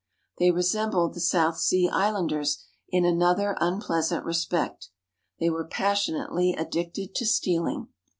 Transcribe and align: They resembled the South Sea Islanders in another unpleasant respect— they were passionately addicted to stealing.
They 0.39 0.49
resembled 0.49 1.13
the 1.13 1.19
South 1.19 1.59
Sea 1.59 1.87
Islanders 1.87 2.65
in 2.89 3.05
another 3.05 3.55
unpleasant 3.61 4.25
respect— 4.25 4.89
they 5.39 5.51
were 5.51 5.67
passionately 5.67 6.53
addicted 6.53 7.13
to 7.13 7.25
stealing. 7.27 7.87